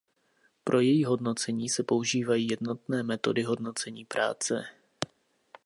Pro 0.63 0.79
její 0.79 1.05
hodnocení 1.05 1.69
se 1.69 1.83
používají 1.83 2.47
jednotné 2.47 3.03
metody 3.03 3.43
hodnocení 3.43 4.05
práce. 4.05 4.63